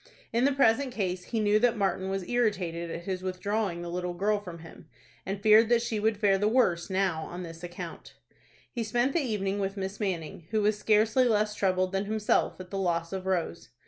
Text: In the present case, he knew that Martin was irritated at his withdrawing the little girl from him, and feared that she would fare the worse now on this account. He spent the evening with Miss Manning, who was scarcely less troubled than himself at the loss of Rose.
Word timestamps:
In 0.33 0.45
the 0.45 0.51
present 0.51 0.91
case, 0.91 1.25
he 1.25 1.39
knew 1.39 1.59
that 1.59 1.77
Martin 1.77 2.09
was 2.09 2.27
irritated 2.27 2.89
at 2.89 3.03
his 3.03 3.21
withdrawing 3.21 3.83
the 3.83 3.91
little 3.91 4.15
girl 4.15 4.39
from 4.39 4.57
him, 4.57 4.87
and 5.27 5.39
feared 5.43 5.69
that 5.69 5.83
she 5.83 5.99
would 5.99 6.17
fare 6.17 6.39
the 6.39 6.47
worse 6.47 6.89
now 6.89 7.21
on 7.25 7.43
this 7.43 7.63
account. 7.63 8.15
He 8.71 8.83
spent 8.83 9.13
the 9.13 9.19
evening 9.21 9.59
with 9.59 9.77
Miss 9.77 9.99
Manning, 9.99 10.47
who 10.49 10.63
was 10.63 10.75
scarcely 10.75 11.25
less 11.25 11.53
troubled 11.53 11.91
than 11.91 12.05
himself 12.05 12.59
at 12.59 12.71
the 12.71 12.79
loss 12.79 13.13
of 13.13 13.27
Rose. 13.27 13.69